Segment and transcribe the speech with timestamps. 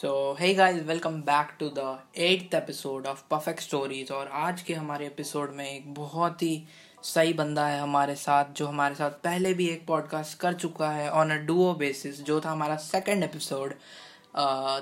[0.00, 4.74] So hey guys welcome back to the eighth episode of perfect stories और आज के
[4.74, 6.64] हमारे एपिसोड में एक बहुत ही
[7.02, 11.10] सही बंदा है हमारे साथ, जो हमारे साथ पहले भी एक पॉडकास्ट कर चुका है
[11.10, 13.74] ऑन अ डुओ बेसिस जो था हमारा सेकंड एपिसोड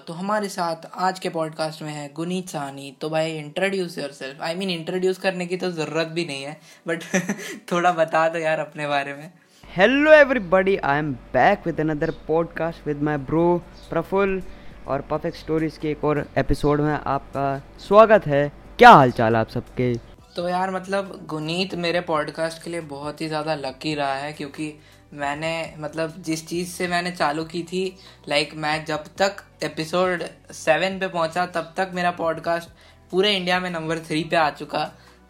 [0.07, 4.55] तो हमारे साथ आज के पॉडकास्ट में है गुनीत साहनी। तो भाई introduce yourself I
[4.55, 7.03] mean introduce करने की तो ज़रूरत भी नहीं है बट
[7.73, 9.33] थोड़ा बता दो यार अपने बारे में।
[9.77, 14.43] Hello everybody I am back with another podcast with my bro Prafull
[14.89, 17.47] और परफेक्ट स्टोरीज के एक और एपिसोड में आपका
[17.79, 19.95] स्वागत है। क्या हाल चाल आप सबके?
[20.37, 24.73] तो यार मतलब गुनीत मेरे पॉडकास्ट के लिए बहुत ही ज़्यादा लकी रहा है क्योंकि
[25.15, 27.85] मैंने मतलब जिस चीज़ से मैंने चालू की थी
[28.29, 32.69] लाइक मैं जब तक एपिसोड सेवन पे पहुँचा, तब तक मेरा पॉडकास्ट
[33.11, 34.85] पूरे इंडिया में नंबर थ्री पे आ चुका।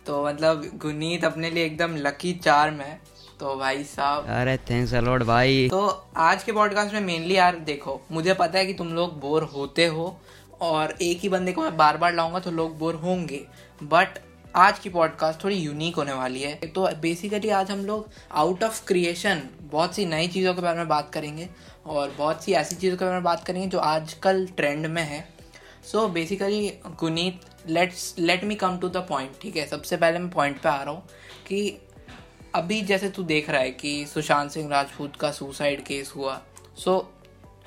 [0.07, 3.01] तो मतलब गुनीत अपने लिए एकदम लकी चार्म है।
[3.41, 5.81] तो भाई साहब। अरे थैंक्स अलॉट भाई। तो
[6.17, 9.87] आज के पॉडकास्ट में मेनली यार देखो मुझे पता है कि तुम लोग बोर होते
[9.87, 10.17] हो
[10.61, 13.41] और एक ही बंदे को मैं बार बार लाऊँगा तो लोग बोर होंगे।
[13.83, 14.19] बट
[14.57, 18.85] आज की पॉडकास्ट थोड़ी यूनिक होने वाली है। तो बेसिकली आज हम लोग आउट ऑफ़
[18.87, 21.49] क्रिएशन बहुत सी नई चीज़ों के बारे में बात करेंगे
[21.87, 25.27] और बहुत सी ऐसी चीज़ों के बारे में बात करेंगे जो आजकल ट्रेंड में है।
[25.93, 26.69] So basically
[27.01, 29.67] Guneet let's let me come to the point ठीक है?
[29.67, 31.03] सबसे पहले मैं पॉइंट पे आ रहा हूँ
[31.47, 31.79] कि
[32.55, 36.41] अभी जैसे तू देख रहा है कि सुशांत सिंह राजपूत का सुसाइड केस हुआ।
[36.77, 37.15] So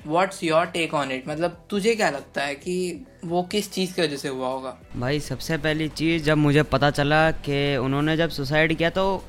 [0.06, 4.02] what's your take on it मतलब तुझे क्या लगता है कि वो किस चीज़ की
[4.02, 4.76] वजह से हुआ होगा?
[4.96, 9.24] भाई सबसे पहली चीज़ जब मुझे पता चला कि उन्होंने जब सुसाइड किया तो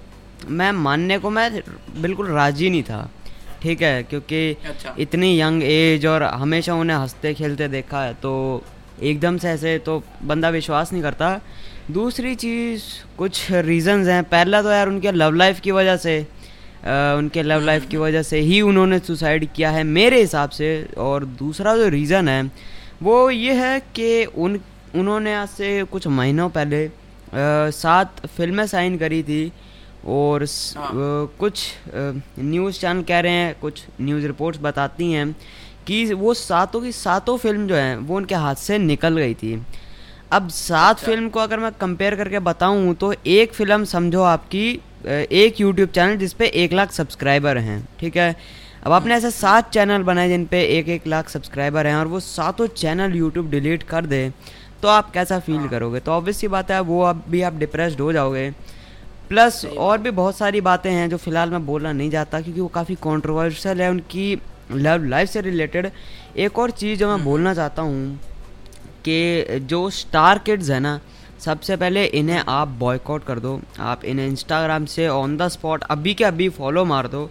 [0.48, 1.62] मैं मानने को मैं
[2.02, 3.10] बिल्कुल राज़ी नहीं था।
[3.62, 8.34] ठीक है क्योंकि अच्छा। इतनी यंग एज और हमेशा उन्हें हँसते खेलते देखा है तो
[9.02, 11.40] एकदम से ऐसे तो बंदा विश्वास नहीं करता।
[11.92, 12.84] दूसरी चीज़
[13.18, 16.20] कुछ रीज़न्स हैं। पहला तो यार उनके लव लाइफ की वजह से
[16.86, 20.70] आ, उनके लव लाइफ की वजह से ही उन्होंने सुसाइड किया है मेरे हिसाब से।
[20.98, 22.44] और दूसरा जो रीज़न है
[23.04, 24.60] वो ये है कि उन
[24.96, 26.88] उन्होंने आज से कुछ महीनों पहले
[27.74, 29.52] सात फ़िल्में साइन करी थी।
[30.06, 30.44] और
[30.78, 30.90] हाँ।
[31.40, 31.64] कुछ
[32.40, 35.36] न्यूज़ चैनल कह रहे हैं कुछ न्यूज़ रिपोर्ट्स बताती हैं।
[35.88, 39.62] कि वो सातों की सातों फ़िल्म जो है वो उनके हाथ से निकल गई थी।
[40.32, 44.68] अब सात अच्छा। फ़िल्म को अगर मैं कंपेयर करके बताऊँ तो एक फ़िल्म समझो आपकी
[45.08, 48.36] एक यूट्यूब चैनल जिस पे एक लाख सब्सक्राइबर हैं ठीक है?
[48.84, 52.20] अब आपने ऐसे सात चैनल बनाए जिन पे एक एक लाख सब्सक्राइबर हैं और वो
[52.20, 54.30] सातों चैनल यूट्यूब डिलीट कर दे
[54.82, 56.00] तो आप कैसा फील हाँ। करोगे?
[56.00, 58.50] तो ऑब्वियस सी बात है वो अब भी आप डिप्रेस्ड हो जाओगे।
[59.30, 62.68] प्लस और भी बहुत सारी बातें हैं जो फ़िलहाल मैं बोलना नहीं चाहता क्योंकि वो
[62.74, 64.36] काफ़ी कॉन्ट्रोवर्शियल है उनकी
[64.72, 65.90] लव लाइफ से रिलेटेड
[66.38, 68.20] एक और चीज़ जो मैं हम्म। बोलना चाहता हूँ
[69.06, 71.00] कि जो स्टार किड्स है ना
[71.40, 76.14] सबसे पहले इन्हें आप बॉयकॉट कर दो। आप इन्हें इंस्टाग्राम से ऑन द स्पॉट अभी
[76.14, 77.30] के अभी फॉलो मार दो।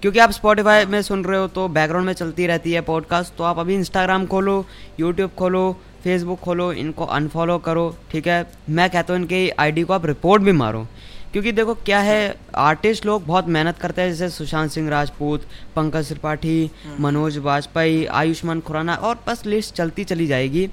[0.00, 3.44] क्योंकि आप स्पॉटिफाई में सुन रहे हो तो बैकग्राउंड में चलती रहती है पॉडकास्ट तो
[3.44, 4.64] आप अभी इंस्टाग्राम खोलो
[5.00, 5.72] यूट्यूब खोलो
[6.04, 8.46] फेसबुक खोलो इनको अनफॉलो करो ठीक है?
[8.70, 10.86] मैं कहता हूँ इनकी आईडी को आप रिपोर्ट भी मारो।
[11.32, 15.44] क्योंकि देखो क्या है आर्टिस्ट लोग बहुत मेहनत करते हैं जैसे सुशांत सिंह राजपूत
[15.76, 20.68] पंकज त्रिपाठी हम्म। मनोज वाजपेयी आयुष्मान खुराना और बस लिस्ट चलती चली जाएगी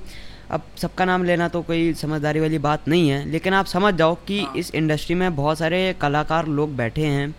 [0.52, 4.16] अब सबका नाम लेना तो कोई समझदारी वाली बात नहीं है लेकिन आप समझ जाओ
[4.28, 7.34] कि हाँ। इस इंडस्ट्री में बहुत सारे कलाकार लोग बैठे हैं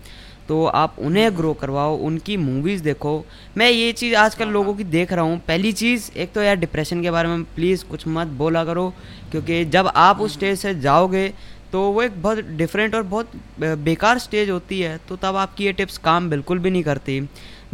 [0.49, 3.13] तो आप उन्हें ग्रो करवाओ उनकी मूवीज़ देखो
[3.57, 6.57] मैं ये चीज़ आजकल हाँ, लोगों। की देख रहा हूँ पहली चीज़ एक तो यार
[6.57, 8.93] डिप्रेशन के बारे में प्लीज़ कुछ मत बोला करो
[9.31, 11.33] क्योंकि जब आप उस स्टेज से जाओगे
[11.73, 13.31] तो वो एक बहुत डिफरेंट और बहुत
[13.61, 17.21] बेकार स्टेज होती है तो तब आपकी ये टिप्स काम बिल्कुल भी नहीं करती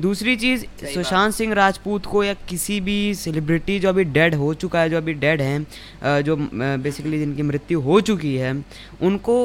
[0.00, 4.80] दूसरी चीज़ सुशांत सिंह राजपूत को या किसी भी सेलिब्रिटी जो अभी डेड हो चुका
[4.80, 6.36] है जो अभी डेड हैं जो
[6.78, 8.52] बेसिकली जिनकी मृत्यु हो चुकी है
[9.02, 9.36] उनको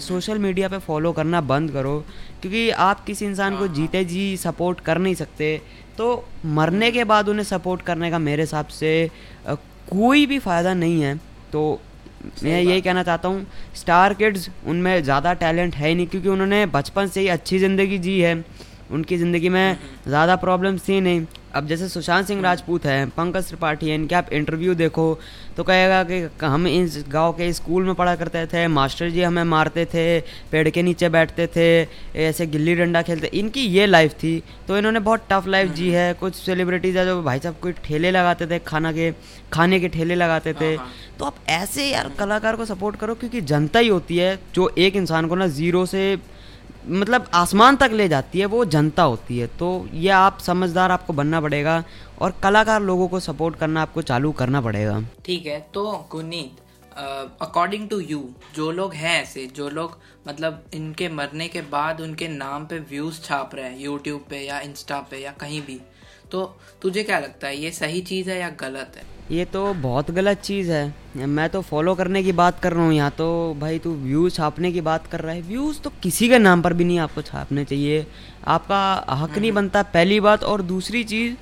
[0.00, 1.98] सोशल हम्म। मीडिया पे फॉलो करना बंद करो
[2.42, 5.60] क्योंकि आप किसी इंसान को हाँ, हाँ। जीते जी सपोर्ट कर नहीं सकते
[5.98, 9.10] तो मरने के बाद उन्हें सपोर्ट करने का मेरे हिसाब से
[9.46, 11.16] कोई भी फ़ायदा नहीं है
[11.52, 11.80] तो
[12.42, 13.46] मैं यही कहना चाहता हूँ
[13.76, 17.98] स्टार किड्स उनमें ज़्यादा टैलेंट है ही नहीं क्योंकि उन्होंने बचपन से ही अच्छी ज़िंदगी
[17.98, 18.34] जी है।
[18.90, 19.76] उनकी ज़िंदगी में
[20.06, 24.32] ज़्यादा प्रॉब्लम्स थी नहीं। अब जैसे सुशांत सिंह राजपूत है पंकज त्रिपाठी है इनके आप
[24.32, 25.06] इंटरव्यू देखो
[25.56, 29.42] तो कहेगा कि हम इस गाँव के स्कूल में पढ़ा करते थे मास्टर जी हमें
[29.44, 30.04] मारते थे
[30.52, 31.66] पेड़ के नीचे बैठते थे
[32.26, 36.12] ऐसे गिल्ली डंडा खेलते इनकी ये लाइफ थी। तो इन्होंने बहुत टफ लाइफ जी है
[36.14, 39.10] कुछ सेलिब्रिटीज़ है जो भाई साहब कोई ठेले लगाते थे खाना के
[39.52, 43.14] खाने के ठेले लगाते थे। हाँ, हाँ। तो आप ऐसे यार कलाकार को सपोर्ट करो
[43.14, 46.16] क्योंकि जनता ही होती है जो एक इंसान को ना ज़ीरो से
[46.86, 51.12] मतलब आसमान तक ले जाती है, वो जनता होती है। तो ये आप समझदार, आपको
[51.12, 51.82] बनना पड़ेगा
[52.20, 56.64] और कलाकार लोगों को सपोर्ट करना, आपको चालू करना पड़ेगा। ठीक है तो गुनीत
[57.42, 58.22] अकॉर्डिंग टू यू
[58.54, 59.98] जो लोग हैं ऐसे, जो लोग
[60.28, 64.60] मतलब इनके मरने के बाद उनके नाम पे व्यूज़ छाप रहे हैं यूट्यूब पे या
[64.60, 65.80] इंस्टा पे या कहीं भी
[66.32, 66.42] तो
[66.82, 69.04] तुझे क्या लगता है, ये सही चीज़ है या गलत है?
[69.30, 72.92] ये तो बहुत गलत चीज़ है। मैं तो फॉलो करने की बात कर रहा हूँ
[72.94, 76.38] यहाँ तो। भाई तू व्यूज़ छापने की बात कर रहा है। व्यूज़ तो किसी के
[76.38, 78.06] नाम पर भी नहीं आपको छापने चाहिए।
[78.46, 78.80] आपका
[79.14, 81.34] हक नहीं बनता पहली बात और दूसरी चीज़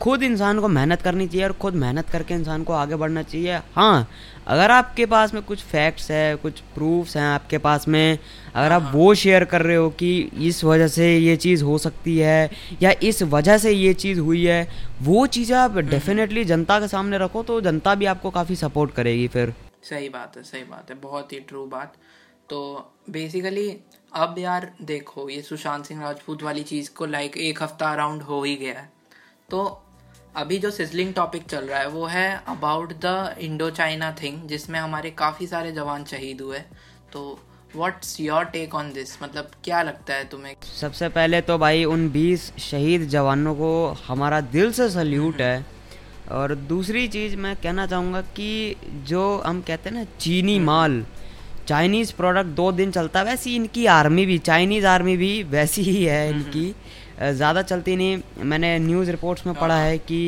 [0.00, 3.56] खुद इंसान को मेहनत करनी चाहिए और खुद मेहनत करके इंसान को आगे बढ़ना चाहिए।
[3.74, 4.08] हाँ
[4.46, 8.18] अगर आपके पास में कुछ फैक्ट्स है कुछ प्रूफ्स हैं आपके पास में
[8.54, 10.18] अगर आप वो शेयर कर रहे हो कि
[10.48, 12.50] इस वजह से ये चीज़ हो सकती है
[12.82, 14.66] या इस वजह से ये चीज़ हुई है
[15.02, 19.28] वो चीज़ें आप डेफिनेटली जनता के सामने रखो तो जनता भी आपको काफ़ी सपोर्ट करेगी
[19.28, 21.96] फिर। सही बात है सही बात है बहुत ही ट्रू बात।
[22.50, 23.68] तो बेसिकली
[24.12, 28.42] अब यार देखो ये सुशांत सिंह राजपूत वाली चीज़ को लाइक एक हफ़्ता अराउंड हो
[28.44, 28.88] ही गया है।
[29.50, 29.82] तो
[30.36, 34.80] अभी जो सिजलिंग टॉपिक चल रहा है वो है about the Indo China thing जिसमें
[34.80, 36.58] हमारे काफ़ी सारे जवान शहीद हुए।
[37.12, 37.40] तो
[37.76, 40.54] what's your take on this मतलब क्या लगता है तुम्हें?
[40.80, 45.66] सबसे पहले तो भाई उन 20 शहीद जवानों को हमारा दिल से सल्यूट है।
[46.30, 48.76] और दूसरी चीज़ मैं कहना चाहूँगा कि
[49.06, 51.06] जो हम कहते हैं ना चीनी हम्म। माल
[51.68, 56.04] चाइनीज़ प्रोडक्ट दो दिन चलता है वैसी इनकी आर्मी भी चाइनीज़ आर्मी भी वैसी ही
[56.04, 56.89] है हम्म, इनकी। हम्म।
[57.20, 60.20] ज़्यादा चलती नहीं मैंने न्यूज़ रिपोर्ट्स में पढ़ा है कि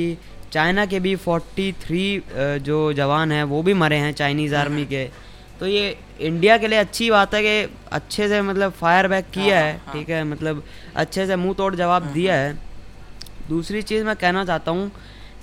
[0.53, 5.05] चाइना के भी 43 जो जवान हैं वो भी मरे हैं चाइनीज़ आर्मी के
[5.61, 9.59] तो ये इंडिया के लिए अच्छी बात है कि अच्छे से मतलब फायर बैक किया
[9.59, 10.63] है हाँ, हाँ। ठीक है मतलब
[10.97, 14.91] अच्छे से मुँह तोड़ जवाब हम्म, दिया हम्म। है दूसरी चीज़ मैं कहना चाहता हूँ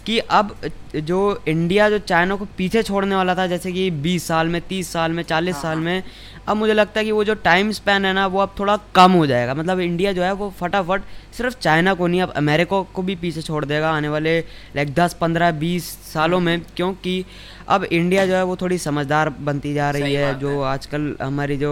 [0.05, 0.55] कि अब
[0.97, 4.87] जो इंडिया जो चाइना को पीछे छोड़ने वाला था जैसे कि 20 साल में 30
[4.87, 6.03] साल में 40 हाँ, साल हाँ। में
[6.47, 9.11] अब मुझे लगता है कि वो जो टाइम स्पैन है ना वो अब थोड़ा कम
[9.11, 11.01] हो जाएगा। मतलब इंडिया जो है वो फटाफट
[11.37, 14.39] सिर्फ़ चाइना को नहीं अब अमेरिका को भी पीछे छोड़ देगा आने वाले
[14.75, 17.23] लाइक दस पंद्रह बीस सालों में। क्योंकि
[17.67, 21.71] अब इंडिया जो है वो थोड़ी समझदार बनती जा रही है। जो आजकल हमारी जो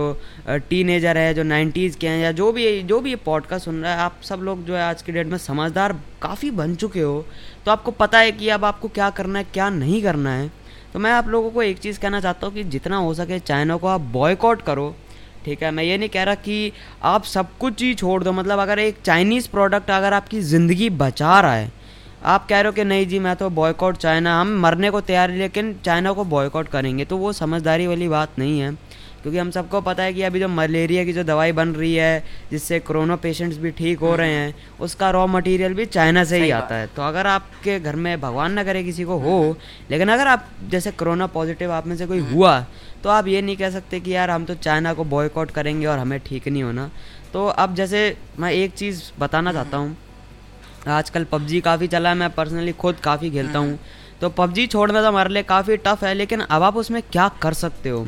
[0.70, 3.94] टीनेजर है जो नाइन्टीज़ के हैं या जो भी जो भी ये पॉडकास्ट सुन रहा
[3.94, 7.26] है आप सब लोग जो है आज की डेट में समझदार काफ़ी बन चुके हो।
[7.66, 10.52] तो आपको पता है कि अब आपको क्या करना है क्या नहीं करना है।
[10.98, 13.76] तो मैं आप लोगों को एक चीज़ कहना चाहता हूँ कि जितना हो सके चाइना
[13.78, 14.86] को आप बॉयकॉट करो,
[15.46, 15.70] ठीक है?
[15.72, 16.72] मैं ये नहीं कह रहा कि
[17.06, 21.40] आप सब कुछ ही छोड़ दो। मतलब अगर एक चाइनीज़ प्रोडक्ट अगर आपकी ज़िंदगी बचा
[21.40, 21.72] रहा है,
[22.26, 25.32] आप कह रहे हो कि नहीं जी, मैं तो बॉयकॉट चाइना, हम मरने को तैयार
[25.34, 28.72] लेकिन चाइना को बॉयकॉट करेंगे तो वो समझदारी वाली बात नहीं है।
[29.28, 32.24] क्योंकि हम सबको पता है कि अभी जो मलेरिया की जो दवाई बन रही है
[32.52, 36.50] जिससे कोरोना पेशेंट्स भी ठीक हो रहे हैं उसका रॉ मटेरियल भी चाइना से ही
[36.52, 39.58] आता है। तो अगर आपके घर में भगवान ना करे किसी को हो
[39.92, 42.60] लेकिन अगर आप जैसे कोरोना पॉजिटिव आप में से कोई हुआ
[43.04, 46.00] तो आप ये नहीं कह सकते कि यार हम तो चाइना को बॉयकॉट करेंगे और
[46.00, 46.90] हमें ठीक नहीं होना।
[47.34, 48.02] तो अब जैसे
[48.40, 49.96] मैं एक चीज़ बताना चाहता हूँ।
[50.88, 53.78] आजकल पबजी काफ़ी चला है मैं पर्सनली खुद काफ़ी खेलता हूँ।
[54.22, 57.54] तो पबजी छोड़ना तो हमारे लिए काफ़ी टफ है लेकिन अब आप उसमें क्या कर
[57.56, 58.08] सकते हो?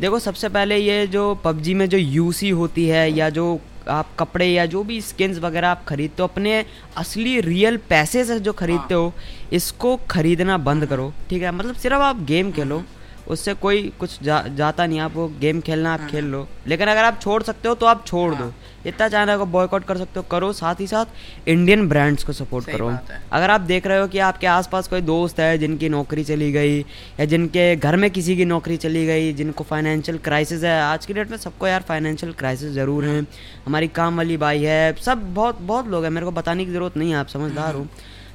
[0.00, 4.46] देखो सबसे पहले ये जो पबजी में जो यूसी होती है या जो आप कपड़े
[4.46, 6.64] या जो भी स्किन्स वगैरह आप खरीदते हो अपने
[6.96, 9.12] असली रियल पैसे से जो खरीदते हो।
[9.52, 11.50] इसको खरीदना बंद करो ठीक है?
[11.50, 12.82] मतलब सिर्फ़ आप गेम खेलो।
[13.28, 17.04] उससे कोई कुछ जा, जाता नहीं आप वो गेम खेलना आप खेल लो। लेकिन अगर
[17.04, 18.52] आप छोड़ सकते हो तो आप छोड़ दो।
[18.86, 22.66] इतना चाइना को बॉयकॉट कर सकते हो करो। साथ ही साथ इंडियन ब्रांड्स को सपोर्ट
[22.66, 22.88] करो।
[23.32, 26.78] अगर आप देख रहे हो कि आपके आसपास कोई दोस्त है जिनकी नौकरी चली गई
[26.80, 31.14] या जिनके घर में किसी की नौकरी चली गई जिनको फाइनेंशियल क्राइसिस है आज की
[31.14, 33.20] डेट में सबको यार फाइनेंशियल क्राइसिस ज़रूर है।
[33.66, 36.96] हमारी काम वाली बाई है सब बहुत बहुत लोग हैं। मेरे को बताने की ज़रूरत
[36.96, 37.86] नहीं है आप समझदार हो।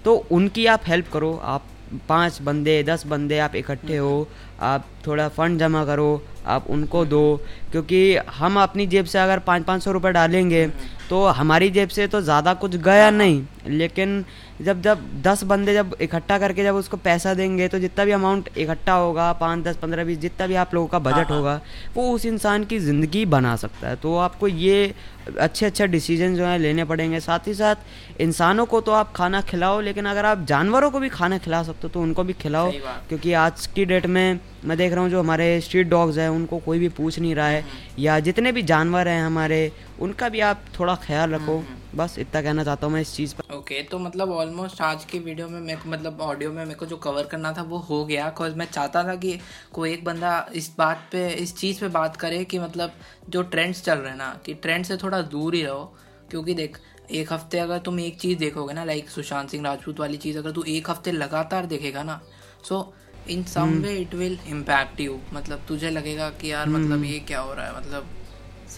[0.06, 1.68] तो उनकी आप हेल्प करो। आप
[2.10, 4.28] पाँच बंदे दस बंदे आप इकट्ठे हो।
[4.64, 7.26] आप थोड़ा फंड जमा करो आप उनको दो
[7.72, 8.00] क्योंकि
[8.36, 10.68] हम अपनी जेब से अगर पाँच पाँच सौ रुपये डालेंगे
[11.10, 14.24] तो हमारी जेब से तो ज़्यादा कुछ गया नहीं। लेकिन
[14.62, 18.50] जब जब दस बंदे जब इकट्ठा करके जब उसको पैसा देंगे तो जितना भी अमाउंट
[18.58, 21.60] इकट्ठा होगा पाँच दस पंद्रह बीस जितना भी आप लोगों का बजट हाँ, हाँ। होगा
[21.96, 24.94] वो उस इंसान की ज़िंदगी बना सकता है। तो आपको ये
[25.40, 29.42] अच्छे अच्छे डिसीज़न जो है लेने पड़ेंगे। साथ ही साथ इंसानों को तो आप खाना
[29.44, 32.72] खिलाओ लेकिन अगर आप जानवरों को भी खाना खिला सकते हो तो उनको भी खिलाओ
[33.10, 36.58] क्योंकि आज की डेट में मैं देख रहा हूँ जो हमारे स्ट्रीट डॉग्स हैं उनको
[36.58, 37.66] कोई भी पूछ नहीं रहा है।
[38.00, 42.20] या जितने भी जानवर हैं हमारे उनका भी आप थोड़ा ख्याल रखो। हम्म, हम्म। बस
[42.20, 45.20] इतना कहना चाहता हूँ मैं इस चीज़ पर। ओके okay, तो मतलब ऑलमोस्ट आज की
[45.20, 48.06] वीडियो में मेरे को मतलब ऑडियो में मेरे को जो कवर करना था वो हो
[48.06, 49.40] गया। बिकॉज़ मैं चाहता था कि
[49.74, 52.92] कोई एक बंदा इस बात पे इस चीज़ पे बात करे कि मतलब
[53.30, 55.94] जो ट्रेंड्स चल रहे हैं ना कि ट्रेंड से थोड़ा दूर ही रहो।
[56.32, 56.78] क्योंकि देख
[57.12, 60.52] एक हफ़्ते अगर तुम एक चीज़ देखोगे ना लाइक सुशांत सिंह राजपूत वाली चीज़ अगर
[60.52, 62.22] तू एक हफ़्ते लगातार देखेगा ना
[62.64, 62.94] so
[63.30, 66.76] in some way it will impact you मतलब तुझे लगेगा कि यार hmm.
[66.76, 68.08] मतलब ये क्या हो रहा है मतलब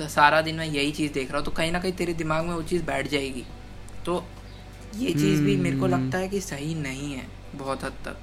[0.10, 2.54] सारा दिन मैं यही चीज़ देख रहा हूँ तो कहीं ना कहीं तेरे दिमाग में
[2.54, 3.44] वो चीज़ बैठ जाएगी
[4.06, 4.24] तो
[4.96, 5.94] ये चीज़ भी मेरे को hmm.
[5.94, 8.18] लगता है कि सही नहीं है बहुत हद तक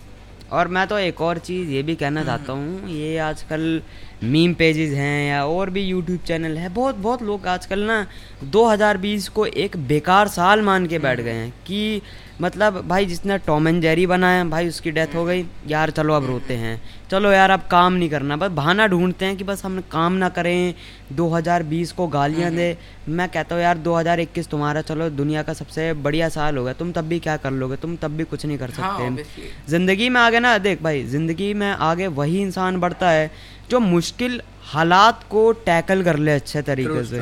[0.53, 2.29] और मैं तो एक और चीज़ ये भी कहना hmm.
[2.29, 3.83] चाहता हूँ ये आजकल
[4.25, 8.07] मीम पेजेस हैं या और भी यूट्यूब चैनल है बहुत बहुत लोग आजकल ना
[8.53, 12.03] 2020 को एक बेकार साल मान के बैठ गए हैं कि
[12.41, 16.27] मतलब भाई जिसने टॉम एंड जेरी बनाया भाई उसकी डेथ हो गई। यार चलो अब
[16.27, 19.81] रोते हैं। चलो यार अब काम नहीं करना। बस बहाना ढूंढते हैं कि बस हम
[19.93, 20.75] काम ना करें।
[21.13, 22.77] 2020 को गालियाँ दे।
[23.09, 27.05] मैं कहता हूँ यार 2021 तुम्हारा चलो दुनिया का सबसे बढ़िया साल होगा। तुम तब
[27.05, 27.77] भी क्या कर लोगे?
[27.77, 31.03] तुम तब भी कुछ नहीं कर हाँ, सकते। हाँ, ज़िंदगी में आगे ना देख भाई
[31.07, 33.31] ज़िंदगी में आगे वही इंसान बढ़ता है
[33.71, 37.21] जो मुश्किल हालात को टैकल कर ले अच्छे तरीके से।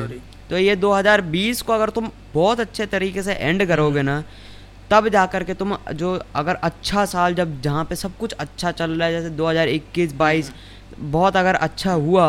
[0.49, 4.23] तो ये 2020 को अगर तुम बहुत अच्छे तरीके से एंड करोगे ना
[4.91, 8.71] तब जा कर के तुम जो अगर अच्छा साल जब जहाँ पे सब कुछ अच्छा
[8.73, 10.49] चल रहा है जैसे 2021 22
[11.11, 12.25] बहुत अगर अच्छा हुआ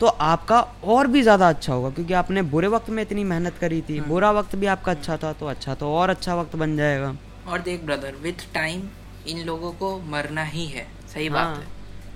[0.00, 3.80] तो आपका और भी ज़्यादा अच्छा होगा क्योंकि आपने बुरे वक्त में इतनी मेहनत करी
[3.82, 6.76] थी हाँ। बुरा वक्त भी आपका अच्छा था तो अच्छा तो और अच्छा वक्त बन
[6.76, 7.14] जाएगा
[7.48, 8.88] और देख ब्रदर विथ टाइम
[9.28, 11.66] इन लोगों को मरना ही है सही हाँ। बात है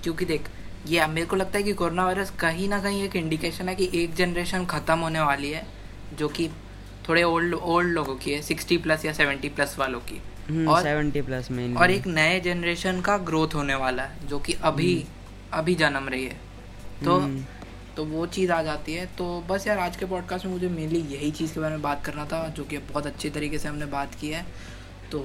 [0.03, 0.49] क्योंकि देख
[0.87, 3.91] ये मेरे को लगता है कि कोरोना वायरस कहीं ना कहीं एक इंडिकेशन है कि
[3.95, 5.67] एक जनरेशन ख़त्म होने वाली है
[6.15, 6.49] जो कि
[7.09, 10.83] थोड़े ओल्ड ओल्ड लोगों की है सिक्सटी प्लस या सेवेंटी प्लस वालों की। हम्म, और
[10.83, 14.95] सेवेंटी प्लस में और एक नए जनरेशन का ग्रोथ होने वाला है जो कि अभी
[14.95, 16.41] हम्म। अभी जन्म रही है।
[17.05, 17.45] तो हम्म।
[17.97, 21.01] तो वो चीज़ आ जाती है। तो बस यार आज के पॉडकास्ट में मुझे मेनली
[21.01, 23.87] यही चीज़ के बारे में बात करना था जो कि बहुत अच्छे तरीके से हमने
[23.87, 24.43] बात की है।
[25.13, 25.21] तो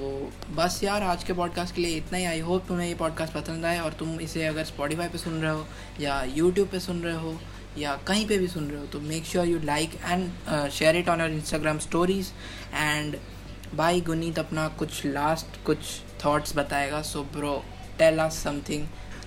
[0.50, 3.64] बस यार आज के पॉडकास्ट के लिए इतना ही। आई होप तुम्हें ये पॉडकास्ट पसंद
[3.64, 5.66] आए और तुम इसे अगर स्पॉटीफाई पे सुन रहे हो
[6.00, 7.38] या यूट्यूब पे सुन रहे हो
[7.78, 11.08] या कहीं पे भी सुन रहे हो तो make sure you like and share it
[11.08, 12.32] on your Instagram stories
[12.74, 13.16] and
[13.74, 15.78] bye Guneet अपना कुछ लास्ट कुछ
[16.24, 17.62] थॉट्स बताएगा। So bro
[17.98, 18.86] tell us something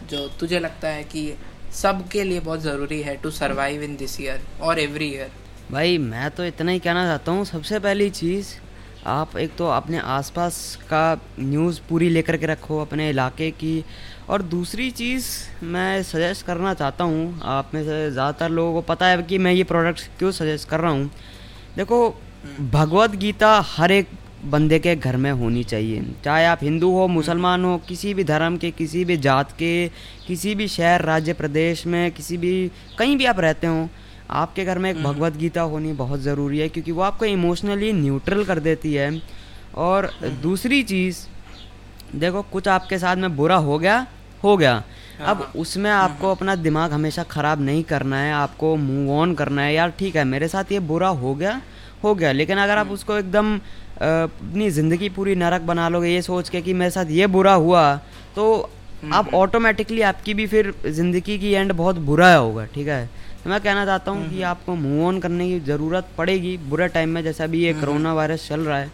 [0.10, 1.34] जो तुझे लगता है कि
[1.74, 5.32] सबके लिए बहुत ज़रूरी है to survive in this year और एवरी ईयर
[5.72, 8.48] भाई, मैं तो इतना ही कहना चाहता हूँ, सबसे पहली चीज़
[9.08, 13.84] आप एक तो अपने आसपास का न्यूज़ पूरी लेकर के रखो अपने इलाके की।
[14.30, 15.28] और दूसरी चीज़
[15.66, 19.52] मैं सजेस्ट करना चाहता हूँ, आप में से ज़्यादातर लोगों को पता है कि मैं
[19.52, 21.10] ये प्रोडक्ट क्यों सजेस्ट कर रहा हूँ।
[21.78, 22.10] देखो,
[22.72, 24.08] भगवत गीता हर एक
[24.46, 28.58] बंदे के घर में होनी चाहिए। चाहे आप हिंदू हो, मुसलमान हो, किसी भी धर्म
[28.58, 29.88] के, किसी भी जात के,
[30.28, 33.90] किसी भी शहर, राज्य प्रदेश में, किसी भी, कहीं भी आप रहते हो
[34.32, 37.92] आपके घर में एक हम्म। भगवत गीता होनी बहुत ज़रूरी है क्योंकि वो आपको इमोशनली
[37.94, 39.12] न्यूट्रल कर देती है
[39.78, 41.26] और हम्म। दूसरी चीज़
[42.16, 44.06] देखो कुछ आपके साथ में बुरा हो गया
[44.44, 44.76] हो गया
[45.22, 49.62] अब हाँ। उसमें आपको अपना दिमाग हमेशा ख़राब नहीं करना है आपको मूव ऑन करना
[49.62, 51.60] है यार ठीक है मेरे साथ ये बुरा हो गया
[52.04, 53.56] हो गया लेकिन अगर आप हम्म। उसको एकदम
[54.02, 57.96] अपनी ज़िंदगी पूरी नरक बना लोगे ये सोच के कि मेरे साथ ये बुरा हुआ
[58.36, 58.46] तो
[59.04, 63.10] हम्म, आप ऑटोमेटिकली हम्म। आपकी भी फिर ज़िंदगी की एंड बहुत बुरा होगा ठीक है
[63.48, 67.22] मैं कहना चाहता हूँ कि आपको मूव ऑन करने की ज़रूरत पड़ेगी बुरे टाइम में
[67.24, 68.92] जैसा अभी ये कोरोना वायरस चल रहा है।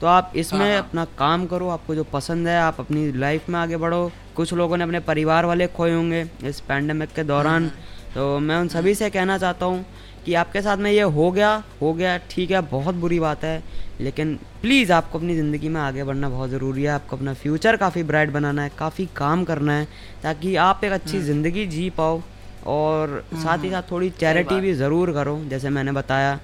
[0.00, 3.48] तो आप इसमें हाँ, हाँ। अपना काम करो आपको जो पसंद है आप अपनी लाइफ
[3.48, 7.68] में आगे बढ़ो। कुछ लोगों ने अपने परिवार वाले खोए होंगे इस पैंडमिक के दौरान।
[8.14, 9.84] तो मैं उन सभी से कहना चाहता हूँ
[10.24, 11.50] कि आपके साथ में ये हो गया
[11.80, 13.62] हो गया ठीक है बहुत बुरी बात है।
[14.00, 18.02] लेकिन प्लीज़ आपको अपनी ज़िंदगी में आगे बढ़ना बहुत ज़रूरी है। आपको अपना फ्यूचर काफ़ी
[18.02, 19.88] ब्राइट बनाना है काफ़ी काम करना है
[20.22, 22.20] ताकि आप एक अच्छी हम्म। ज़िंदगी जी पाओ।
[22.68, 26.38] और हम्म, साथ ही साथ थोड़ी चैरिटी भी ज़रूर करो जैसे मैंने बताया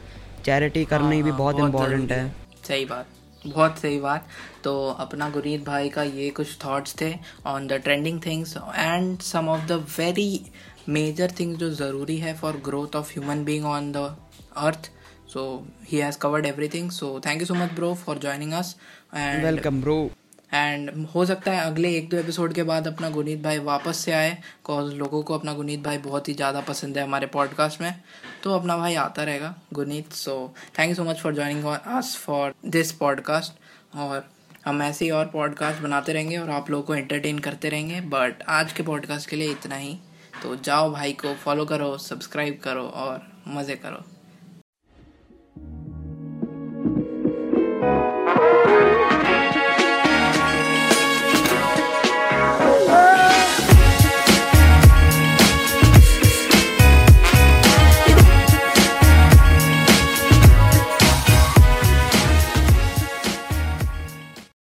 [0.45, 2.33] चैरिटी करनी हाँ, भी बहुत इम्पोर्टेंट है।
[2.69, 3.07] सही बात
[3.47, 4.26] बहुत सही बात।
[4.64, 7.12] तो अपना गुरीत भाई का ये कुछ थॉट्स थे
[7.47, 10.28] on the trending things and some of the very
[10.88, 14.09] major things जो ज़रूरी है for growth of human being on the
[14.59, 14.90] earth
[15.33, 15.45] so
[15.88, 18.76] he has covered everything so thank you so much bro for joining us
[19.14, 19.99] and welcome bro
[20.54, 24.12] and हो सकता है अगले एक दो episode के बाद अपना गुनीत भाई वापस से
[24.12, 27.94] आए कॉज लोगों को अपना गुनीत भाई बहुत ही ज़्यादा पसंद है हमारे पॉडकास्ट में।
[28.42, 30.12] तो अपना भाई आता रहेगा, Guneet.
[30.12, 34.25] So thank you so much for joining us for this podcast और
[34.66, 38.42] हम ऐसे ही और पॉडकास्ट बनाते रहेंगे और आप लोगों को एंटरटेन करते रहेंगे। बट
[38.50, 39.99] आज के पॉडकास्ट के लिए इतना ही।
[40.42, 44.04] तो जाओ भाई को फॉलो करो सब्सक्राइब करो और मज़े करो।